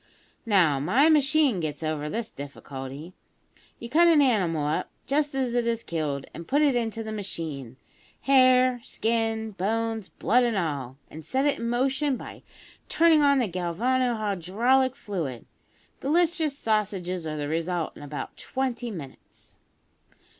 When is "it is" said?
5.53-5.83